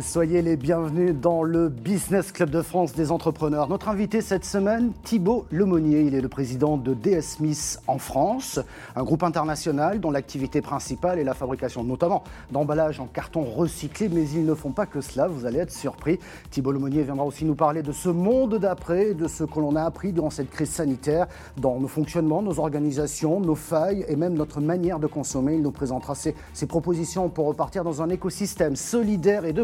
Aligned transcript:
Soyez 0.00 0.42
les 0.42 0.56
bienvenus 0.56 1.14
dans 1.14 1.44
le 1.44 1.68
Business 1.68 2.32
Club 2.32 2.50
de 2.50 2.62
France 2.62 2.94
des 2.94 3.12
entrepreneurs. 3.12 3.68
Notre 3.68 3.88
invité 3.88 4.22
cette 4.22 4.44
semaine, 4.44 4.92
Thibault 5.04 5.44
Lemonnier. 5.52 6.00
Il 6.00 6.16
est 6.16 6.20
le 6.20 6.28
président 6.28 6.76
de 6.76 6.94
DS 6.94 7.20
Smith 7.20 7.78
en 7.86 7.98
France, 7.98 8.58
un 8.96 9.04
groupe 9.04 9.22
international 9.22 10.00
dont 10.00 10.10
l'activité 10.10 10.62
principale 10.62 11.20
est 11.20 11.24
la 11.24 11.34
fabrication 11.34 11.84
notamment 11.84 12.24
d'emballages 12.50 12.98
en 12.98 13.06
carton 13.06 13.42
recyclé, 13.42 14.08
mais 14.08 14.28
ils 14.30 14.44
ne 14.44 14.54
font 14.54 14.72
pas 14.72 14.86
que 14.86 15.00
cela, 15.00 15.28
vous 15.28 15.46
allez 15.46 15.58
être 15.58 15.70
surpris. 15.70 16.18
Thibault 16.50 16.72
Lemonnier 16.72 17.02
viendra 17.02 17.24
aussi 17.24 17.44
nous 17.44 17.54
parler 17.54 17.82
de 17.82 17.92
ce 17.92 18.08
monde 18.08 18.58
d'après, 18.58 19.14
de 19.14 19.28
ce 19.28 19.44
que 19.44 19.60
l'on 19.60 19.76
a 19.76 19.82
appris 19.82 20.12
durant 20.12 20.30
cette 20.30 20.50
crise 20.50 20.70
sanitaire, 20.70 21.26
dans 21.58 21.78
nos 21.78 21.88
fonctionnements, 21.88 22.42
nos 22.42 22.58
organisations, 22.58 23.38
nos 23.38 23.54
failles 23.54 24.04
et 24.08 24.16
même 24.16 24.34
notre 24.34 24.60
manière 24.60 24.98
de 24.98 25.06
consommer. 25.06 25.54
Il 25.54 25.62
nous 25.62 25.70
présentera 25.70 26.14
ses, 26.14 26.34
ses 26.52 26.66
propositions 26.66 27.28
pour 27.28 27.46
repartir 27.46 27.84
dans 27.84 28.02
un 28.02 28.08
écosystème 28.08 28.76
solidaire 28.76 29.44
et 29.44 29.52
de 29.52 29.62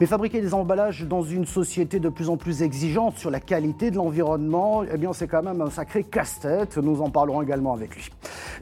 mais 0.00 0.06
fabriquer 0.06 0.40
des 0.40 0.54
emballages 0.54 1.02
dans 1.02 1.22
une 1.22 1.46
société 1.46 2.00
de 2.00 2.08
plus 2.08 2.28
en 2.28 2.36
plus 2.36 2.62
exigeante 2.62 3.18
sur 3.18 3.30
la 3.30 3.40
qualité 3.40 3.90
de 3.90 3.96
l'environnement, 3.96 4.82
eh 4.92 4.96
bien 4.98 5.12
c'est 5.12 5.28
quand 5.28 5.42
même 5.42 5.60
un 5.60 5.70
sacré 5.70 6.04
casse-tête. 6.04 6.76
Nous 6.76 7.00
en 7.00 7.10
parlerons 7.10 7.42
également 7.42 7.72
avec 7.72 7.94
lui. 7.94 8.08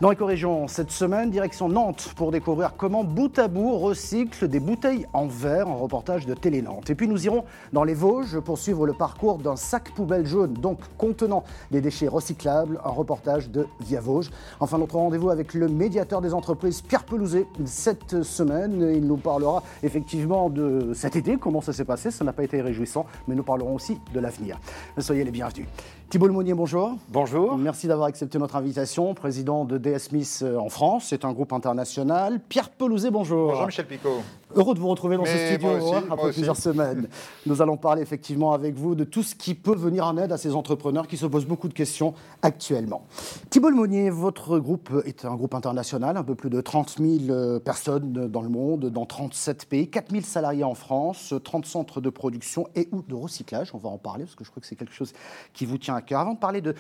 Dans 0.00 0.08
l'éco-région, 0.08 0.66
cette 0.66 0.90
semaine, 0.92 1.30
direction 1.30 1.68
Nantes 1.68 2.14
pour 2.16 2.30
découvrir 2.30 2.72
comment 2.74 3.04
bout 3.04 3.38
à 3.38 3.48
bout 3.48 3.76
recycle 3.76 4.48
des 4.48 4.58
bouteilles 4.58 5.06
en 5.12 5.26
verre, 5.26 5.68
en 5.68 5.76
reportage 5.76 6.24
de 6.24 6.32
Télé 6.32 6.62
Nantes. 6.62 6.88
Et 6.88 6.94
puis 6.94 7.06
nous 7.06 7.26
irons 7.26 7.44
dans 7.74 7.84
les 7.84 7.92
Vosges 7.92 8.40
pour 8.40 8.56
suivre 8.56 8.86
le 8.86 8.94
parcours 8.94 9.36
d'un 9.36 9.56
sac 9.56 9.92
poubelle 9.94 10.24
jaune, 10.24 10.54
donc 10.54 10.78
contenant 10.96 11.44
des 11.70 11.82
déchets 11.82 12.08
recyclables, 12.08 12.80
un 12.82 12.88
reportage 12.88 13.50
de 13.50 13.66
Via 13.80 14.00
Vosges. 14.00 14.30
Enfin, 14.58 14.78
notre 14.78 14.94
rendez-vous 14.94 15.28
avec 15.28 15.52
le 15.52 15.68
médiateur 15.68 16.22
des 16.22 16.32
entreprises, 16.32 16.80
Pierre 16.80 17.04
Pelouzet, 17.04 17.46
cette 17.66 18.22
semaine. 18.22 18.90
Il 18.96 19.06
nous 19.06 19.18
parlera 19.18 19.62
effectivement 19.82 20.48
de 20.48 20.94
cet 20.94 21.14
été, 21.14 21.36
comment 21.36 21.60
ça 21.60 21.74
s'est 21.74 21.84
passé. 21.84 22.10
Ça 22.10 22.24
n'a 22.24 22.32
pas 22.32 22.44
été 22.44 22.62
réjouissant, 22.62 23.04
mais 23.28 23.34
nous 23.34 23.42
parlerons 23.42 23.74
aussi 23.74 24.00
de 24.14 24.20
l'avenir. 24.20 24.58
Soyez 24.96 25.24
les 25.24 25.30
bienvenus. 25.30 25.66
Thibault 26.08 26.26
Lemonnier, 26.26 26.54
bonjour. 26.54 26.96
Bonjour. 27.10 27.56
Merci 27.56 27.86
d'avoir 27.86 28.08
accepté 28.08 28.38
notre 28.38 28.56
invitation. 28.56 29.14
Président 29.14 29.64
de 29.64 29.78
Smith 29.98 30.40
euh, 30.42 30.56
en 30.56 30.68
France, 30.68 31.06
c'est 31.08 31.24
un 31.24 31.32
groupe 31.32 31.52
international. 31.52 32.40
Pierre 32.48 32.70
Pelouzet, 32.70 33.10
bonjour. 33.10 33.50
Bonjour 33.50 33.66
Michel 33.66 33.86
Picot. 33.86 34.22
Heureux 34.54 34.74
de 34.74 34.80
vous 34.80 34.88
retrouver 34.88 35.16
dans 35.16 35.24
ce 35.24 35.36
studio 35.36 35.68
hein, 35.94 36.02
après 36.10 36.32
plusieurs 36.32 36.56
semaines. 36.56 37.08
Nous 37.46 37.62
allons 37.62 37.76
parler 37.76 38.02
effectivement 38.02 38.52
avec 38.52 38.74
vous 38.74 38.94
de 38.94 39.04
tout 39.04 39.22
ce 39.22 39.34
qui 39.34 39.54
peut 39.54 39.74
venir 39.74 40.06
en 40.06 40.16
aide 40.18 40.32
à 40.32 40.36
ces 40.36 40.54
entrepreneurs 40.54 41.06
qui 41.06 41.16
se 41.16 41.26
posent 41.26 41.46
beaucoup 41.46 41.68
de 41.68 41.74
questions 41.74 42.14
actuellement. 42.42 43.06
Thibault 43.48 43.70
Lemonnier, 43.70 44.10
votre 44.10 44.58
groupe 44.58 44.90
est 45.04 45.24
un 45.24 45.36
groupe 45.36 45.54
international, 45.54 46.16
un 46.16 46.24
peu 46.24 46.34
plus 46.34 46.50
de 46.50 46.60
30 46.60 46.96
000 46.98 47.30
euh, 47.30 47.60
personnes 47.60 48.26
dans 48.28 48.42
le 48.42 48.48
monde, 48.48 48.86
dans 48.86 49.06
37 49.06 49.66
pays, 49.66 49.88
4 49.88 50.10
000 50.10 50.22
salariés 50.24 50.64
en 50.64 50.74
France, 50.74 51.32
30 51.42 51.64
centres 51.64 52.00
de 52.00 52.10
production 52.10 52.68
et 52.74 52.88
ou 52.92 53.02
de 53.02 53.14
recyclage. 53.14 53.70
On 53.74 53.78
va 53.78 53.88
en 53.88 53.98
parler 53.98 54.24
parce 54.24 54.34
que 54.34 54.44
je 54.44 54.50
crois 54.50 54.60
que 54.60 54.66
c'est 54.66 54.76
quelque 54.76 54.94
chose 54.94 55.12
qui 55.52 55.66
vous 55.66 55.78
tient 55.78 55.96
avant 56.18 56.34
de 56.34 56.38
parler 56.38 56.60
de, 56.60 56.74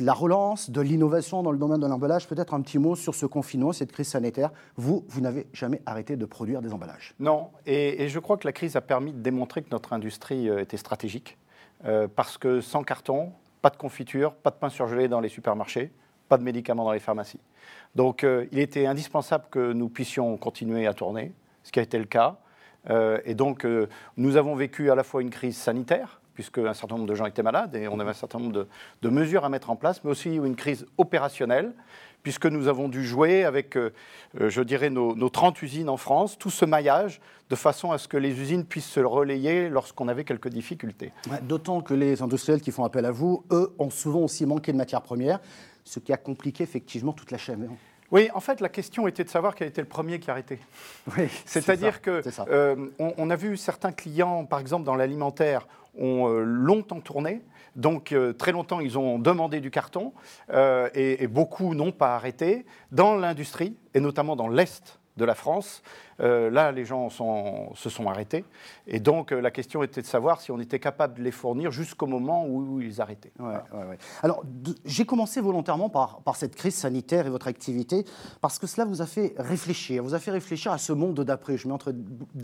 la 0.00 0.12
relance, 0.12 0.70
de 0.70 0.80
l'innovation 0.80 1.42
dans 1.42 1.52
le 1.52 1.58
domaine 1.58 1.80
de 1.80 1.86
l'emballage, 1.86 2.26
peut-être 2.26 2.54
un 2.54 2.60
petit 2.60 2.78
mot 2.78 2.96
sur 2.96 3.14
ce 3.14 3.26
confinement, 3.26 3.72
cette 3.72 3.92
crise 3.92 4.08
sanitaire. 4.08 4.50
Vous, 4.76 5.04
vous 5.08 5.20
n'avez 5.20 5.46
jamais 5.52 5.80
arrêté 5.86 6.16
de 6.16 6.24
produire 6.24 6.62
des 6.62 6.71
Non, 7.18 7.50
et, 7.66 8.08
je 8.08 8.18
crois 8.18 8.36
que 8.36 8.46
la 8.46 8.52
crise 8.52 8.76
a 8.76 8.80
permis 8.80 9.12
de 9.12 9.20
démontrer 9.20 9.62
que 9.62 9.70
notre 9.70 9.92
industrie 9.92 10.48
euh, 10.48 10.60
était 10.60 10.76
stratégique. 10.76 11.38
Euh, 11.84 12.06
parce 12.14 12.38
que 12.38 12.60
sans 12.60 12.84
carton, 12.84 13.32
pas 13.60 13.70
de 13.70 13.76
confiture, 13.76 14.34
pas 14.34 14.50
de 14.50 14.56
pain 14.56 14.68
surgelé 14.68 15.08
dans 15.08 15.20
les 15.20 15.28
supermarchés, 15.28 15.90
pas 16.28 16.38
de 16.38 16.44
médicaments 16.44 16.84
dans 16.84 16.92
les 16.92 17.00
pharmacies. 17.00 17.40
Donc 17.94 18.24
euh, 18.24 18.46
il 18.52 18.58
était 18.58 18.86
indispensable 18.86 19.46
que 19.50 19.72
nous 19.72 19.88
puissions 19.88 20.36
continuer 20.36 20.86
à 20.86 20.94
tourner, 20.94 21.32
ce 21.64 21.72
qui 21.72 21.80
a 21.80 21.82
été 21.82 21.98
le 21.98 22.04
cas. 22.04 22.36
et 23.24 23.34
donc 23.34 23.64
nous 24.16 24.36
avons 24.36 24.56
vécu 24.56 24.90
à 24.90 24.96
la 24.96 25.04
fois 25.04 25.22
une 25.22 25.30
crise 25.30 25.56
sanitaire, 25.56 26.20
puisque 26.34 26.58
un 26.58 26.74
certain 26.74 26.96
nombre 26.96 27.08
de 27.08 27.14
gens 27.14 27.26
étaient 27.26 27.42
malades 27.42 27.74
et 27.74 27.88
on 27.88 27.98
avait 28.00 28.10
un 28.10 28.14
certain 28.14 28.38
nombre 28.38 28.66
de, 29.02 29.08
mesures 29.08 29.44
à 29.44 29.48
mettre 29.48 29.70
en 29.70 29.76
place, 29.76 30.02
mais 30.04 30.10
aussi 30.10 30.34
une 30.34 30.56
crise 30.56 30.86
opérationnelle, 30.98 31.72
puisque 32.22 32.46
nous 32.46 32.68
avons 32.68 32.88
dû 32.88 33.04
jouer 33.04 33.44
avec, 33.44 33.76
euh, 33.76 33.92
euh, 34.40 34.48
je 34.48 34.62
dirais, 34.62 34.90
nos, 34.90 35.28
30 35.28 35.60
usines 35.62 35.88
en 35.88 35.96
France, 35.96 36.38
tout 36.38 36.50
ce 36.50 36.64
maillage, 36.64 37.20
de 37.50 37.56
façon 37.56 37.92
à 37.92 37.98
ce 37.98 38.08
que 38.08 38.16
les 38.16 38.40
usines 38.40 38.64
puissent 38.64 38.90
se 38.90 39.00
relayer 39.00 39.68
lorsqu'on 39.68 40.08
avait 40.08 40.24
quelques 40.24 40.48
difficultés. 40.48 41.12
D'autant 41.42 41.80
que 41.80 41.94
les 41.94 42.22
industriels 42.22 42.60
qui 42.60 42.70
font 42.70 42.84
appel 42.84 43.04
à 43.04 43.10
vous, 43.10 43.44
eux, 43.50 43.74
ont 43.78 43.90
souvent 43.90 44.20
aussi 44.20 44.46
manqué 44.46 44.72
de 44.72 44.76
matières 44.76 45.02
premières, 45.02 45.40
ce 45.84 45.98
qui 45.98 46.12
a 46.12 46.16
compliqué 46.16 46.62
effectivement 46.62 47.12
toute 47.12 47.30
la 47.30 47.38
chaîne. 47.38 47.68
Oui, 48.12 48.28
en 48.34 48.40
fait, 48.40 48.60
la 48.60 48.68
question 48.68 49.08
était 49.08 49.24
de 49.24 49.30
savoir 49.30 49.54
quel 49.54 49.68
était 49.68 49.80
le 49.80 49.88
premier 49.88 50.20
qui 50.20 50.30
arrêtait. 50.30 50.58
Oui, 51.16 51.28
C'est-à-dire 51.46 52.02
que 52.02 52.22
euh, 52.48 52.76
on, 52.98 53.30
a 53.30 53.36
vu 53.36 53.56
certains 53.56 53.90
clients, 53.90 54.44
par 54.44 54.60
exemple 54.60 54.84
dans 54.84 54.94
l'alimentaire, 54.94 55.66
ont 55.98 56.28
euh, 56.28 56.42
longtemps 56.42 57.00
tourné. 57.00 57.40
Donc 57.76 58.12
euh, 58.12 58.32
très 58.32 58.52
longtemps, 58.52 58.80
ils 58.80 58.98
ont 58.98 59.18
demandé 59.18 59.60
du 59.60 59.70
carton 59.70 60.12
et, 60.52 61.22
et, 61.22 61.26
beaucoup 61.26 61.74
n'ont 61.74 61.92
pas 61.92 62.14
arrêté. 62.14 62.66
Dans 62.90 63.14
l'industrie, 63.14 63.76
et 63.94 64.00
notamment 64.00 64.36
dans 64.36 64.48
l'Est 64.48 64.98
de 65.16 65.24
la 65.24 65.34
France. 65.34 65.82
Euh, 66.20 66.50
là, 66.50 66.72
les 66.72 66.84
gens 66.84 67.10
se 67.10 67.90
sont 67.90 68.06
arrêtés. 68.08 68.44
Et 68.86 69.00
donc, 69.00 69.32
euh, 69.32 69.40
la 69.40 69.50
question 69.50 69.82
était 69.82 70.00
de 70.00 70.06
savoir 70.06 70.40
si 70.40 70.50
on 70.50 70.60
était 70.60 70.78
capable 70.78 71.18
de 71.18 71.22
les 71.22 71.30
fournir 71.30 71.70
jusqu'au 71.70 72.06
moment 72.06 72.46
où, 72.46 72.80
ils 72.80 73.00
arrêtaient. 73.00 73.32
Alors, 74.22 74.42
j'ai 74.84 75.04
commencé 75.04 75.40
volontairement 75.40 75.88
par, 75.88 76.20
par, 76.20 76.36
cette 76.36 76.54
crise 76.54 76.74
sanitaire 76.74 77.26
et 77.26 77.30
votre 77.30 77.48
activité, 77.48 78.04
parce 78.40 78.58
que 78.58 78.66
cela 78.66 78.84
vous 78.84 79.02
a 79.02 79.06
fait 79.06 79.34
réfléchir. 79.36 80.02
Vous 80.02 80.14
a 80.14 80.18
fait 80.18 80.30
réfléchir 80.30 80.72
à 80.72 80.78
ce 80.78 80.92
monde 80.92 81.20
d'après. 81.20 81.56
Je 81.56 81.66
mets 81.66 81.74
entre, 81.74 81.94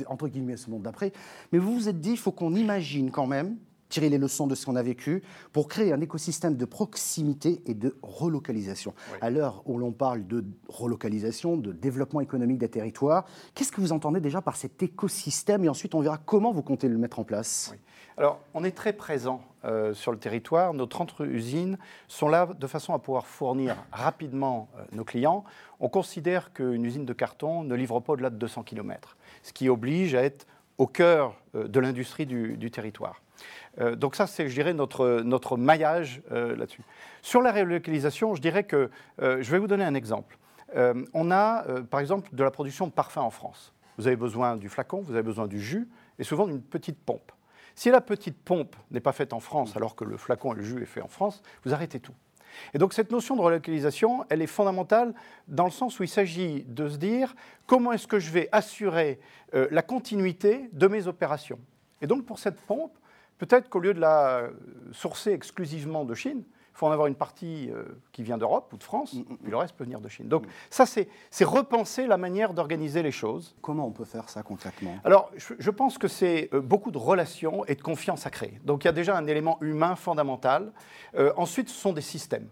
entre 0.07 0.29
guillemets 0.29 0.57
ce 0.57 0.71
monde 0.71 0.83
d'après. 0.83 1.13
Mais 1.53 1.59
vous 1.59 1.75
vous 1.75 1.89
êtes 1.89 2.01
dit, 2.01 2.13
il 2.13 2.19
faut 2.19 2.33
qu'on 2.33 2.55
imagine 2.55 3.11
quand 3.11 3.27
même 3.27 3.57
tirer 3.89 4.09
les 4.09 4.19
leçons 4.19 4.47
de 4.47 4.55
ce 4.55 4.67
qu'on 4.67 4.77
a 4.77 4.83
vécu 4.83 5.23
pour 5.53 5.69
créer 5.69 5.93
un 5.93 6.01
écosystème 6.01 6.57
de 6.57 6.65
proximité 6.65 7.63
et 7.67 7.75
de 7.75 7.97
relocalisation. 8.03 8.95
À 9.21 9.31
l'heure 9.31 9.63
où 9.67 9.79
l'on 9.79 9.93
parle 9.93 10.27
de 10.27 10.45
relocalisation, 10.69 11.57
de 11.57 11.73
développement 11.73 12.21
économique 12.21 12.59
des 12.59 12.69
territoires, 12.69 13.25
qu'est-ce 13.55 13.73
que 13.73 13.81
vous 13.81 13.93
entendez 13.93 14.21
déjà 14.21 14.43
par 14.43 14.57
cet 14.57 14.83
écosystème 14.83 15.65
et 15.65 15.69
ensuite 15.69 15.95
on 15.95 16.01
verra 16.01 16.19
comment 16.19 16.53
vous 16.53 16.63
comptez 16.63 16.89
le 16.89 16.99
mettre 16.99 17.19
en 17.19 17.25
place? 17.25 17.75
Alors, 18.17 18.41
on 18.53 18.65
est 18.65 18.77
très 18.77 18.93
présent 18.93 19.43
euh, 19.65 19.95
sur 19.95 20.11
le 20.11 20.19
territoire. 20.19 20.75
Nos 20.75 20.87
30 20.87 21.21
usines 21.21 21.79
sont 22.09 22.29
là 22.29 22.47
de 22.47 22.67
façon 22.67 22.93
à 22.93 22.99
pouvoir 22.99 23.29
fournir 23.29 23.77
rapidement 23.93 24.69
euh, 24.77 24.83
nos 24.91 25.05
clients. 25.05 25.45
On 25.79 25.89
considère 25.89 26.53
qu'une 26.53 26.85
usine 26.85 27.05
de 27.05 27.13
carton 27.13 27.63
ne 27.63 27.75
livre 27.77 28.01
pas 28.01 28.15
au-delà 28.15 28.31
de 28.31 28.37
200 28.37 28.65
km, 28.65 29.17
ce 29.43 29.53
qui 29.53 29.69
oblige 29.69 30.17
à 30.17 30.23
être 30.25 30.47
au 30.79 30.89
cœur 30.89 31.37
euh, 31.55 31.69
de 31.69 31.79
l'industrie 31.79 32.27
du 32.27 32.71
territoire. 32.73 33.23
Euh, 33.81 33.97
donc 33.97 34.15
ça, 34.15 34.27
c'est, 34.27 34.49
je 34.49 34.55
dirais, 34.55 34.75
notre, 34.75 35.23
notre 35.23 35.57
maillage 35.57 36.23
euh, 36.33 36.57
là-dessus. 36.57 36.83
Sur 37.23 37.43
la 37.43 37.53
relocalisation, 37.53 38.35
je 38.35 38.41
dirais 38.41 38.65
que, 38.65 38.91
euh, 39.23 39.39
je 39.41 39.51
vais 39.51 39.59
vous 39.59 39.67
donner 39.67 39.85
un 39.85 39.95
exemple. 39.95 40.39
on 41.15 41.31
a, 41.31 41.65
par 41.91 42.01
exemple, 42.01 42.29
de 42.33 42.45
la 42.45 42.51
production 42.51 42.87
de 42.87 42.93
parfums 42.93 43.19
en 43.19 43.31
France. 43.31 43.73
Vous 43.97 44.07
avez 44.07 44.17
besoin 44.17 44.57
du 44.57 44.69
flacon, 44.69 45.01
vous 45.01 45.15
avez 45.15 45.23
besoin 45.23 45.47
du 45.47 45.61
jus, 45.61 45.89
et 46.19 46.25
souvent 46.25 46.47
d'une 46.47 46.61
petite 46.61 46.99
pompe. 46.99 47.33
Si 47.75 47.91
la 47.91 48.03
petite 48.03 48.37
pompe 48.37 48.77
n'est 48.91 49.01
pas 49.01 49.13
faite 49.13 49.33
en 49.33 49.41
France, 49.41 49.77
alors 49.77 49.97
que 49.97 50.05
le 50.05 50.19
flacon 50.19 50.53
et 50.53 50.57
le 50.57 50.63
jus 50.63 50.83
est 50.83 50.87
fait 50.87 51.01
en 51.01 51.09
France, 51.09 51.43
vous 51.65 51.73
arrêtez 51.73 52.01
tout. 52.01 52.13
Et 52.75 52.79
donc 52.79 52.93
cette 52.93 53.11
notion 53.11 53.35
de 53.35 53.41
relocalisation, 53.41 54.27
elle 54.29 54.43
est 54.43 54.47
fondamentale 54.47 55.15
dans 55.47 55.65
le 55.65 55.71
sens 55.71 55.99
où 55.99 56.03
il 56.03 56.09
s'agit 56.09 56.65
de 56.65 56.87
se 56.87 56.99
dire 56.99 57.35
comment 57.67 57.93
est-ce 57.93 58.07
que 58.07 58.19
je 58.19 58.31
vais 58.31 58.51
assurer 58.53 59.21
la 59.53 59.83
continuité 59.83 60.69
de 60.73 60.87
mes 60.87 61.07
opérations? 61.07 61.59
Et 62.03 62.07
donc 62.07 62.27
pour 62.27 62.39
cette 62.39 62.61
pompe, 62.61 62.98
Peut-être 63.39 63.69
qu'au 63.69 63.81
lieu 63.81 63.95
de 63.95 64.01
la 64.01 64.49
sourcer 64.93 65.33
exclusivement 65.33 66.05
de 66.05 66.15
Chine, 66.15 66.43
il 66.79 66.79
faut 66.79 66.87
en 66.87 66.93
avoir 66.93 67.09
une 67.09 67.17
partie 67.17 67.71
euh, 67.73 67.83
qui 68.13 68.23
vient 68.23 68.39
d'Europe 68.39 68.73
ou 68.73 68.77
de 68.77 68.85
France, 68.85 69.13
mm, 69.13 69.19
mm, 69.19 69.37
puis 69.43 69.51
le 69.51 69.57
reste 69.57 69.75
peut 69.75 69.83
venir 69.83 70.01
de 70.01 70.09
Chine. 70.09 70.29
Donc 70.29 70.45
ça, 70.71 70.87
c'est 70.87 71.09
repenser 71.45 72.07
la 72.07 72.17
manière 72.17 72.55
d'organiser 72.55 73.03
les 73.03 73.11
choses. 73.11 73.57
Comment 73.63 73.85
on 73.85 73.91
peut 73.91 74.05
faire 74.05 74.29
ça 74.29 74.45
concrètement? 74.45 74.97
Alors, 75.03 75.29
je, 75.37 75.71
pense 75.71 75.99
que 75.99 76.07
c'est 76.07 76.49
euh, 76.53 76.61
beaucoup 76.61 76.93
de 76.93 76.99
relations 76.99 77.65
et 77.65 77.75
de 77.75 77.83
confiance 77.83 78.27
à 78.27 78.31
créer. 78.31 78.61
Donc 78.65 78.85
il 78.85 78.87
y 78.87 78.91
a 78.91 78.93
déjà 78.93 79.17
un 79.17 79.27
élément 79.27 79.59
humain 79.61 79.97
fondamental. 79.97 80.71
Euh, 81.17 81.33
ensuite, 81.37 81.69
ce 81.69 81.75
sont 81.75 81.93
des 81.93 82.01
systèmes. 82.01 82.47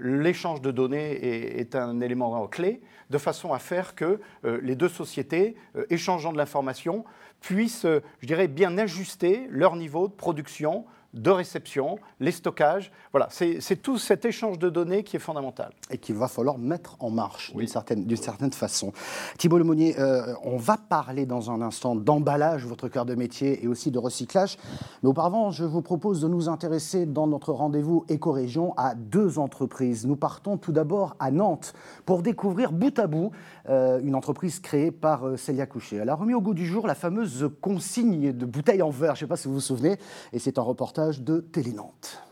L'échange 0.00 0.62
de 0.62 0.70
données 0.70 1.58
est, 1.58 1.74
un 1.74 2.00
élément 2.00 2.46
clé, 2.46 2.80
de 3.10 3.18
façon 3.18 3.52
à 3.52 3.58
faire 3.58 3.94
que 3.94 4.20
les 4.44 4.74
deux 4.74 4.88
sociétés, 4.88 5.54
échangeant 5.90 6.32
de 6.32 6.38
l'information, 6.38 7.04
puissent, 7.40 7.84
euh, 7.84 8.00
je 8.20 8.26
dirais, 8.26 8.48
bien 8.48 8.76
ajuster 8.78 9.46
leur 9.50 9.76
niveau 9.76 10.08
de 10.08 10.12
production 10.12 10.84
de 11.14 11.30
réception, 11.30 11.98
les 12.20 12.32
stockages. 12.32 12.92
Voilà, 13.12 13.28
c'est 13.30 13.82
tout 13.82 13.98
cet 13.98 14.24
échange 14.24 14.58
de 14.58 14.68
données 14.68 15.02
qui 15.02 15.16
est 15.16 15.20
fondamental. 15.20 15.72
Et 15.90 15.98
qu'il 15.98 16.14
va 16.14 16.28
falloir 16.28 16.58
mettre 16.58 16.96
en 17.00 17.10
marche 17.10 17.54
d'une 17.54 17.66
certaine, 17.66 18.16
certaine, 18.16 18.52
façon. 18.52 18.92
Thibault 19.38 19.58
Lemonnier, 19.58 19.98
euh, 19.98 20.34
on 20.42 20.56
va 20.56 20.76
parler 20.76 21.26
dans 21.26 21.50
un 21.50 21.62
instant 21.62 21.94
d'emballage, 21.94 22.64
votre 22.66 22.88
cœur 22.88 23.04
de 23.04 23.14
métier, 23.14 23.64
et 23.64 23.68
aussi 23.68 23.90
de 23.90 23.98
recyclage. 23.98 24.56
Mais 25.02 25.08
auparavant, 25.08 25.50
je 25.50 25.64
vous 25.64 25.82
propose 25.82 26.20
de 26.20 26.28
nous 26.28 26.48
intéresser 26.48 27.06
dans 27.06 27.26
notre 27.26 27.52
rendez-vous 27.52 28.04
éco-région 28.08 28.74
à 28.76 28.94
deux 28.94 29.38
entreprises. 29.38 30.06
Nous 30.06 30.16
partons 30.16 30.56
tout 30.56 30.72
d'abord 30.72 31.16
à 31.18 31.30
Nantes 31.30 31.72
pour 32.04 32.22
découvrir 32.22 32.72
bout 32.72 32.98
à 32.98 33.06
bout 33.06 33.30
euh, 33.68 34.00
une 34.02 34.14
entreprise 34.14 34.60
créée 34.60 34.90
par 34.90 35.26
euh, 35.26 35.36
Célia 35.36 35.66
Coucher. 35.66 35.96
Elle 35.96 36.08
a 36.08 36.14
remis 36.14 36.34
au 36.34 36.40
goût 36.40 36.54
du 36.54 36.66
jour 36.66 36.86
la 36.86 36.94
fameuse 36.94 37.50
consigne 37.60 38.32
de 38.32 38.46
bouteilles 38.46 38.82
en 38.82 38.90
verre, 38.90 39.14
je 39.14 39.24
ne 39.24 39.26
sais 39.26 39.28
pas 39.28 39.36
si 39.36 39.48
vous 39.48 39.54
vous 39.54 39.60
souvenez, 39.60 39.96
et 40.32 40.38
c'est 40.38 40.58
un 40.58 40.62
reportage 40.62 41.05
de 41.12 41.40
Télé 41.40 41.72
Nantes. 41.72 42.22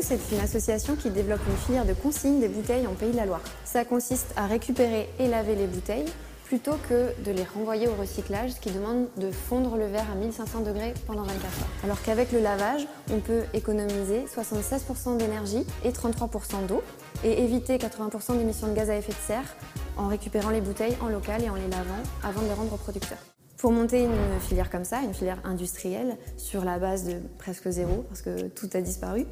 C'est 0.00 0.18
une 0.32 0.40
association 0.40 0.94
qui 0.96 1.10
développe 1.10 1.40
une 1.48 1.56
filière 1.56 1.86
de 1.86 1.94
consigne 1.94 2.40
des 2.40 2.48
bouteilles 2.48 2.86
en 2.86 2.92
Pays 2.92 3.12
de 3.12 3.16
la 3.16 3.24
Loire. 3.24 3.40
Ça 3.64 3.84
consiste 3.84 4.34
à 4.36 4.46
récupérer 4.46 5.08
et 5.18 5.28
laver 5.28 5.54
les 5.54 5.66
bouteilles 5.66 6.04
plutôt 6.44 6.74
que 6.88 7.10
de 7.24 7.30
les 7.30 7.44
renvoyer 7.44 7.88
au 7.88 7.94
recyclage, 7.94 8.52
ce 8.52 8.60
qui 8.60 8.70
demande 8.70 9.06
de 9.16 9.30
fondre 9.30 9.76
le 9.76 9.86
verre 9.86 10.10
à 10.12 10.14
1500 10.14 10.60
degrés 10.60 10.92
pendant 11.06 11.22
24 11.22 11.44
heures. 11.44 11.68
Alors 11.82 12.02
qu'avec 12.02 12.32
le 12.32 12.40
lavage, 12.40 12.86
on 13.10 13.20
peut 13.20 13.42
économiser 13.54 14.24
76% 14.26 15.16
d'énergie 15.16 15.64
et 15.84 15.90
33% 15.90 16.66
d'eau 16.66 16.82
et 17.24 17.42
éviter 17.42 17.78
80% 17.78 18.36
d'émissions 18.36 18.68
de 18.68 18.74
gaz 18.74 18.90
à 18.90 18.96
effet 18.96 19.12
de 19.12 19.26
serre 19.26 19.56
en 19.96 20.08
récupérant 20.08 20.50
les 20.50 20.60
bouteilles 20.60 20.96
en 21.00 21.08
local 21.08 21.42
et 21.42 21.48
en 21.48 21.54
les 21.54 21.68
lavant 21.68 22.02
avant 22.22 22.42
de 22.42 22.46
les 22.46 22.54
rendre 22.54 22.74
aux 22.74 22.76
producteurs. 22.76 23.33
Pour 23.64 23.72
monter 23.72 24.02
une 24.02 24.40
filière 24.46 24.68
comme 24.68 24.84
ça, 24.84 25.00
une 25.00 25.14
filière 25.14 25.40
industrielle, 25.42 26.18
sur 26.36 26.66
la 26.66 26.78
base 26.78 27.06
de 27.06 27.14
presque 27.38 27.70
zéro, 27.70 28.04
parce 28.10 28.20
que 28.20 28.48
tout 28.48 28.68
a 28.74 28.82
disparu, 28.82 29.24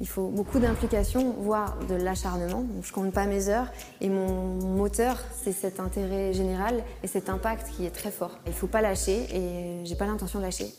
il 0.00 0.08
faut 0.08 0.28
beaucoup 0.28 0.58
d'implication, 0.58 1.34
voire 1.38 1.76
de 1.86 1.94
l'acharnement. 1.94 2.64
Je 2.80 2.90
compte 2.94 3.12
pas 3.12 3.26
mes 3.26 3.50
heures 3.50 3.66
et 4.00 4.08
mon 4.08 4.54
moteur, 4.54 5.20
c'est 5.42 5.52
cet 5.52 5.80
intérêt 5.80 6.32
général 6.32 6.82
et 7.02 7.06
cet 7.06 7.28
impact 7.28 7.72
qui 7.76 7.84
est 7.84 7.90
très 7.90 8.10
fort. 8.10 8.38
Il 8.46 8.54
faut 8.54 8.68
pas 8.68 8.80
lâcher 8.80 9.26
et 9.30 9.84
j'ai 9.84 9.96
pas 9.96 10.06
l'intention 10.06 10.38
de 10.38 10.44
lâcher. 10.44 10.72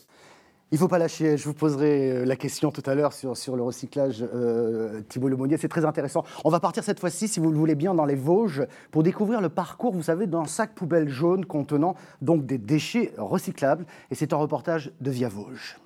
Il 0.71 0.75
ne 0.75 0.79
faut 0.79 0.87
pas 0.87 0.97
lâcher. 0.97 1.37
Je 1.37 1.45
vous 1.45 1.53
poserai 1.53 2.09
euh, 2.09 2.25
la 2.25 2.35
question 2.35 2.71
tout 2.71 2.81
à 2.87 2.95
l'heure 2.95 3.13
sur, 3.13 3.37
sur 3.37 3.55
le 3.55 3.61
recyclage, 3.61 4.25
euh, 4.33 5.01
Thibault 5.07 5.29
Lemonnier. 5.29 5.57
C'est 5.57 5.67
très 5.67 5.85
intéressant. 5.85 6.23
On 6.43 6.49
va 6.49 6.59
partir 6.59 6.83
cette 6.83 6.99
fois-ci, 6.99 7.27
si 7.27 7.39
vous 7.39 7.51
le 7.51 7.57
voulez 7.57 7.75
bien, 7.75 7.93
dans 7.93 8.05
les 8.05 8.15
Vosges 8.15 8.65
pour 8.89 9.03
découvrir 9.03 9.41
le 9.41 9.49
parcours, 9.49 9.93
vous 9.93 10.01
savez, 10.01 10.25
d'un 10.25 10.45
sac 10.45 10.73
poubelle 10.73 11.07
jaune 11.07 11.45
contenant 11.45 11.95
donc 12.21 12.47
des 12.47 12.57
déchets 12.57 13.13
recyclables. 13.17 13.85
Et 14.09 14.15
c'est 14.15 14.33
un 14.33 14.37
reportage 14.37 14.91
de 15.01 15.11
Via 15.11 15.29
Vosges. 15.29 15.77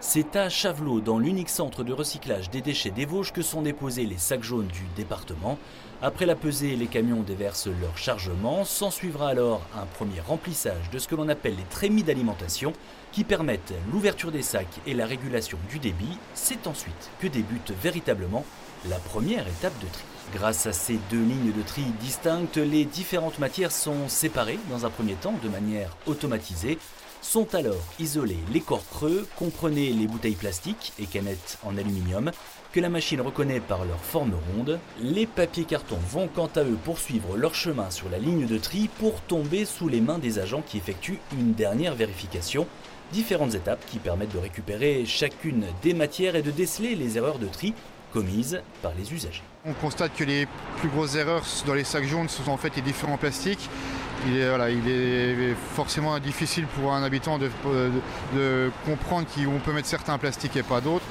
C'est 0.00 0.36
à 0.36 0.50
Chavelot, 0.50 1.00
dans 1.00 1.18
l'unique 1.18 1.48
centre 1.48 1.82
de 1.82 1.94
recyclage 1.94 2.50
des 2.50 2.60
déchets 2.60 2.90
des 2.90 3.06
Vosges, 3.06 3.32
que 3.32 3.40
sont 3.40 3.62
déposés 3.62 4.04
les 4.04 4.18
sacs 4.18 4.42
jaunes 4.42 4.66
du 4.66 4.84
département. 4.96 5.58
Après 6.02 6.26
la 6.26 6.34
pesée, 6.34 6.76
les 6.76 6.88
camions 6.88 7.22
déversent 7.22 7.70
leur 7.80 7.96
chargement. 7.96 8.66
S'en 8.66 8.90
suivra 8.90 9.30
alors 9.30 9.62
un 9.74 9.86
premier 9.86 10.20
remplissage 10.20 10.90
de 10.90 10.98
ce 10.98 11.08
que 11.08 11.14
l'on 11.14 11.30
appelle 11.30 11.56
les 11.56 11.64
trémies 11.70 12.02
d'alimentation 12.02 12.74
qui 13.14 13.22
permettent 13.22 13.72
l'ouverture 13.92 14.32
des 14.32 14.42
sacs 14.42 14.80
et 14.86 14.94
la 14.94 15.06
régulation 15.06 15.56
du 15.70 15.78
débit. 15.78 16.18
C'est 16.34 16.66
ensuite 16.66 17.10
que 17.20 17.28
débute 17.28 17.72
véritablement 17.80 18.44
la 18.88 18.96
première 18.98 19.46
étape 19.46 19.78
de 19.80 19.86
tri. 19.86 20.02
Grâce 20.34 20.66
à 20.66 20.72
ces 20.72 20.98
deux 21.10 21.22
lignes 21.22 21.52
de 21.52 21.62
tri 21.62 21.82
distinctes, 22.00 22.56
les 22.56 22.84
différentes 22.84 23.38
matières 23.38 23.70
sont 23.70 24.08
séparées 24.08 24.58
dans 24.68 24.84
un 24.84 24.90
premier 24.90 25.14
temps 25.14 25.38
de 25.44 25.48
manière 25.48 25.96
automatisée 26.06 26.78
sont 27.24 27.54
alors 27.54 27.82
isolés 27.98 28.38
les 28.52 28.60
corps 28.60 28.86
creux, 28.90 29.26
comprenez 29.36 29.90
les 29.90 30.06
bouteilles 30.06 30.34
plastiques 30.34 30.92
et 30.98 31.06
canettes 31.06 31.58
en 31.64 31.78
aluminium, 31.78 32.30
que 32.74 32.80
la 32.80 32.88
machine 32.88 33.20
reconnaît 33.20 33.60
par 33.60 33.84
leur 33.84 34.00
forme 34.00 34.32
ronde. 34.52 34.80
Les 35.00 35.26
papiers 35.26 35.62
cartons 35.62 36.00
vont 36.10 36.26
quant 36.26 36.50
à 36.56 36.64
eux 36.64 36.76
poursuivre 36.84 37.36
leur 37.36 37.54
chemin 37.54 37.88
sur 37.88 38.10
la 38.10 38.18
ligne 38.18 38.46
de 38.46 38.58
tri 38.58 38.90
pour 38.98 39.20
tomber 39.20 39.64
sous 39.64 39.88
les 39.88 40.00
mains 40.00 40.18
des 40.18 40.40
agents 40.40 40.60
qui 40.60 40.78
effectuent 40.78 41.20
une 41.38 41.52
dernière 41.52 41.94
vérification. 41.94 42.66
Différentes 43.12 43.54
étapes 43.54 43.86
qui 43.86 44.00
permettent 44.00 44.34
de 44.34 44.40
récupérer 44.40 45.04
chacune 45.06 45.66
des 45.84 45.94
matières 45.94 46.34
et 46.34 46.42
de 46.42 46.50
déceler 46.50 46.96
les 46.96 47.16
erreurs 47.16 47.38
de 47.38 47.46
tri 47.46 47.74
commises 48.12 48.60
par 48.82 48.92
les 48.98 49.12
usagers. 49.12 49.44
On 49.64 49.72
constate 49.74 50.12
que 50.16 50.24
les 50.24 50.48
plus 50.78 50.88
grosses 50.88 51.14
erreurs 51.14 51.44
dans 51.68 51.74
les 51.74 51.84
sacs 51.84 52.06
jaunes 52.06 52.28
sont 52.28 52.50
en 52.50 52.56
fait 52.56 52.74
les 52.74 52.82
différents 52.82 53.18
plastiques 53.18 53.70
il 54.26 54.36
est, 54.36 55.54
forcément 55.74 56.18
difficile 56.18 56.66
pour 56.66 56.92
un 56.92 57.02
habitant 57.02 57.38
de, 57.38 57.50
comprendre 58.86 59.26
qu'on 59.34 59.60
peut 59.60 59.72
mettre 59.72 59.88
certains 59.88 60.18
plastiques 60.18 60.56
et 60.56 60.62
pas 60.62 60.80
d'autres. 60.80 61.04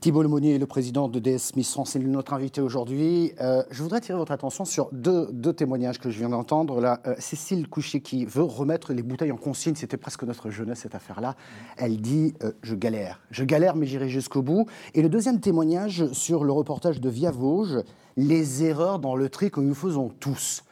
Thibault 0.00 0.22
Lemonnier, 0.22 0.58
le 0.58 0.66
président 0.66 1.08
de 1.08 1.18
DS 1.18 1.38
Smith 1.38 1.66
France, 1.66 1.96
est 1.96 1.98
notre 1.98 2.32
invité 2.32 2.60
aujourd'hui. 2.60 3.32
Euh, 3.40 3.64
je 3.72 3.82
voudrais 3.82 3.98
attirer 3.98 4.16
votre 4.16 4.30
attention 4.30 4.64
sur 4.64 4.90
deux, 4.92 5.52
témoignages 5.52 5.98
que 5.98 6.08
je 6.08 6.18
viens 6.20 6.28
d'entendre. 6.28 6.80
Là, 6.80 7.00
euh, 7.08 7.16
Cécile 7.18 7.68
Couchet 7.68 8.00
qui 8.00 8.24
veut 8.24 8.44
remettre 8.44 8.92
les 8.92 9.02
bouteilles 9.02 9.32
en 9.32 9.36
consigne, 9.36 9.74
c'était 9.74 9.96
presque 9.96 10.22
notre 10.22 10.50
jeunesse 10.50 10.78
cette 10.78 10.94
affaire-là. 10.94 11.34
Elle 11.76 12.00
dit 12.00 12.34
euh, 12.44 12.52
Je 12.62 12.76
galère, 12.76 13.20
je 13.32 13.42
galère, 13.42 13.74
mais 13.74 13.86
j'irai 13.86 14.08
jusqu'au 14.08 14.40
bout. 14.40 14.66
Et 14.94 15.02
le 15.02 15.08
deuxième 15.08 15.40
témoignage 15.40 16.06
sur 16.12 16.44
le 16.44 16.52
reportage 16.52 17.00
de 17.00 17.08
Via 17.08 17.32
Vosges, 17.32 17.82
les 18.16 18.62
erreurs 18.62 19.00
dans 19.00 19.16
le 19.16 19.28
tri 19.28 19.50
que 19.50 19.58
nous 19.58 19.74
faisons 19.74 20.10
tous. 20.20 20.62